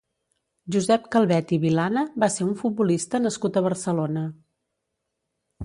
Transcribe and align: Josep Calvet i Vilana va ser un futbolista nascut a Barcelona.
Josep 0.75 1.03
Calvet 1.15 1.53
i 1.57 1.59
Vilana 1.65 2.03
va 2.25 2.31
ser 2.37 2.47
un 2.47 2.57
futbolista 2.63 3.23
nascut 3.29 3.61
a 3.61 3.65
Barcelona. 3.69 4.27